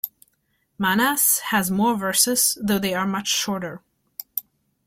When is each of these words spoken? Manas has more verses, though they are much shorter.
Manas 0.79 1.37
has 1.51 1.69
more 1.69 1.95
verses, 1.95 2.57
though 2.59 2.79
they 2.79 2.95
are 2.95 3.05
much 3.05 3.27
shorter. 3.27 3.83